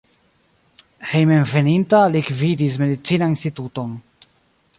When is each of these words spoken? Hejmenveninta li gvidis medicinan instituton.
Hejmenveninta 1.09 2.01
li 2.15 2.25
gvidis 2.31 2.79
medicinan 2.85 3.37
instituton. 3.37 3.95